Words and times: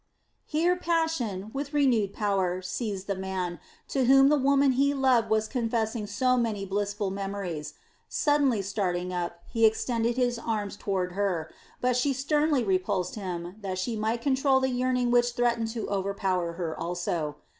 Here 0.47 0.75
passion, 0.75 1.51
with 1.53 1.75
renewed 1.75 2.11
power, 2.11 2.63
seized 2.63 3.05
the 3.05 3.13
man, 3.13 3.59
to 3.89 4.05
whom 4.05 4.29
the 4.29 4.35
woman 4.39 4.71
he 4.71 4.95
loved 4.95 5.29
was 5.29 5.47
confessing 5.47 6.07
so 6.07 6.37
many 6.37 6.65
blissful 6.65 7.11
memories. 7.11 7.75
Suddenly 8.09 8.63
starting 8.63 9.13
up, 9.13 9.43
he 9.45 9.63
extended 9.63 10.17
his 10.17 10.39
arms 10.39 10.75
toward 10.75 11.11
her; 11.11 11.51
but 11.81 11.95
she 11.95 12.13
sternly 12.13 12.63
repulsed 12.63 13.13
him, 13.13 13.57
that 13.61 13.77
she 13.77 13.95
might 13.95 14.23
control 14.23 14.59
the 14.59 14.69
yearning 14.69 15.11
which 15.11 15.33
threatened 15.33 15.67
to 15.67 15.87
overpower 15.91 16.53
her 16.53 16.75
also. 16.79 17.35